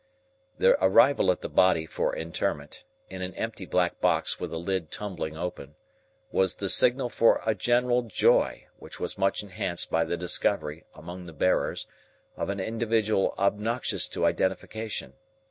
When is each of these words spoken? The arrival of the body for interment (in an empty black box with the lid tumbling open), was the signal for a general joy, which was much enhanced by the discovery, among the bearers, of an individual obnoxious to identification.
The 0.57 0.83
arrival 0.83 1.29
of 1.29 1.41
the 1.41 1.47
body 1.47 1.85
for 1.85 2.15
interment 2.15 2.85
(in 3.11 3.21
an 3.21 3.35
empty 3.35 3.67
black 3.67 3.99
box 4.01 4.39
with 4.39 4.49
the 4.49 4.57
lid 4.57 4.89
tumbling 4.89 5.37
open), 5.37 5.75
was 6.31 6.55
the 6.55 6.69
signal 6.69 7.07
for 7.07 7.39
a 7.45 7.53
general 7.53 8.01
joy, 8.01 8.65
which 8.79 8.99
was 8.99 9.15
much 9.15 9.43
enhanced 9.43 9.91
by 9.91 10.03
the 10.05 10.17
discovery, 10.17 10.85
among 10.95 11.27
the 11.27 11.33
bearers, 11.33 11.85
of 12.35 12.49
an 12.49 12.59
individual 12.59 13.35
obnoxious 13.37 14.07
to 14.07 14.25
identification. 14.25 15.13